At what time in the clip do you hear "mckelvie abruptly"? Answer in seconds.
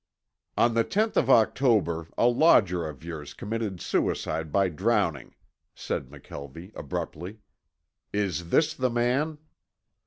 6.09-7.37